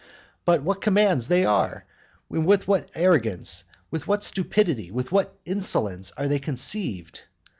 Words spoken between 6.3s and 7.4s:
conceived!